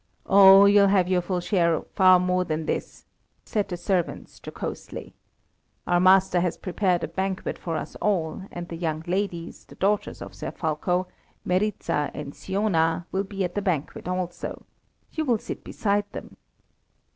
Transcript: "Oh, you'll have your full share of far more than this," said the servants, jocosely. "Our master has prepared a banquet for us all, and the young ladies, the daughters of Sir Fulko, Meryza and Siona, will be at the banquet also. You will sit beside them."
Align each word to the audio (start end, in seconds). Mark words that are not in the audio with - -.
"Oh, 0.25 0.65
you'll 0.65 0.87
have 0.87 1.07
your 1.07 1.21
full 1.21 1.41
share 1.41 1.75
of 1.75 1.85
far 1.91 2.19
more 2.19 2.43
than 2.43 2.65
this," 2.65 3.05
said 3.45 3.67
the 3.69 3.77
servants, 3.77 4.39
jocosely. 4.43 5.13
"Our 5.85 5.99
master 5.99 6.39
has 6.39 6.57
prepared 6.57 7.03
a 7.03 7.07
banquet 7.07 7.59
for 7.59 7.77
us 7.77 7.95
all, 7.97 8.41
and 8.51 8.67
the 8.67 8.77
young 8.77 9.03
ladies, 9.05 9.63
the 9.63 9.75
daughters 9.75 10.19
of 10.19 10.33
Sir 10.33 10.49
Fulko, 10.49 11.05
Meryza 11.45 12.09
and 12.15 12.33
Siona, 12.33 13.05
will 13.11 13.23
be 13.25 13.43
at 13.43 13.53
the 13.53 13.61
banquet 13.61 14.07
also. 14.07 14.65
You 15.11 15.23
will 15.23 15.37
sit 15.37 15.63
beside 15.63 16.11
them." 16.13 16.35